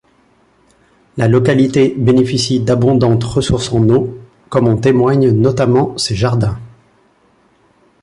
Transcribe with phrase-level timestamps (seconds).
[1.15, 4.17] La localité bénéficie d'abondantes ressources en eau,
[4.49, 6.57] comme en témoignent notamment ses jardins.